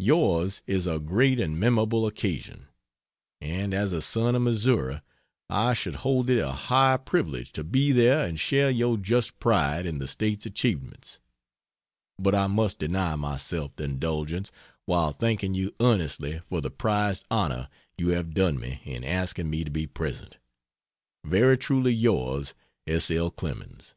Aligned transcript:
Yours 0.00 0.60
is 0.66 0.88
a 0.88 0.98
great 0.98 1.38
and 1.38 1.56
memorable 1.56 2.04
occasion, 2.04 2.66
and 3.40 3.72
as 3.72 3.92
a 3.92 4.02
son 4.02 4.34
of 4.34 4.42
Missouri 4.42 5.00
I 5.48 5.72
should 5.72 5.94
hold 6.02 6.28
it 6.30 6.40
a 6.40 6.50
high 6.50 6.96
privilege 6.96 7.52
to 7.52 7.62
be 7.62 7.92
there 7.92 8.26
and 8.26 8.40
share 8.40 8.70
your 8.70 8.96
just 8.96 9.38
pride 9.38 9.86
in 9.86 10.00
the 10.00 10.08
state's 10.08 10.46
achievements; 10.46 11.20
but 12.18 12.34
I 12.34 12.48
must 12.48 12.80
deny 12.80 13.14
myself 13.14 13.76
the 13.76 13.84
indulgence, 13.84 14.50
while 14.84 15.12
thanking 15.12 15.54
you 15.54 15.76
earnestly 15.78 16.40
for 16.44 16.60
the 16.60 16.68
prized 16.68 17.24
honor 17.30 17.68
you 17.96 18.08
have 18.08 18.34
done 18.34 18.58
me 18.58 18.80
in 18.84 19.04
asking 19.04 19.48
me 19.48 19.62
to 19.62 19.70
be 19.70 19.86
present. 19.86 20.38
Very 21.24 21.56
truly 21.56 21.92
yours, 21.92 22.52
S. 22.88 23.12
L. 23.12 23.30
CLEMENS. 23.30 23.94